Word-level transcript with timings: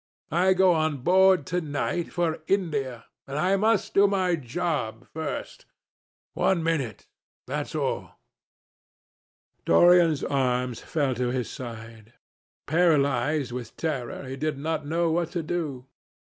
I 0.31 0.53
go 0.55 0.71
on 0.73 1.03
board 1.03 1.45
to 1.53 1.61
night 1.61 2.11
for 2.11 2.39
India, 2.47 3.05
and 3.27 3.37
I 3.37 3.55
must 3.55 3.93
do 3.93 4.07
my 4.07 4.35
job 4.35 5.05
first. 5.13 5.67
One 6.33 6.63
minute. 6.63 7.05
That's 7.45 7.75
all." 7.75 8.17
Dorian's 9.63 10.23
arms 10.23 10.79
fell 10.81 11.13
to 11.13 11.27
his 11.27 11.51
side. 11.51 12.13
Paralysed 12.65 13.51
with 13.51 13.77
terror, 13.77 14.27
he 14.27 14.35
did 14.37 14.57
not 14.57 14.87
know 14.87 15.11
what 15.11 15.29
to 15.33 15.43
do. 15.43 15.85